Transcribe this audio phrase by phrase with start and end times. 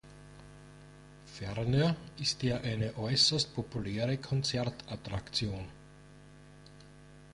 [1.27, 5.65] Ferner ist er eine äußerst populäre Konzert-Attraktion.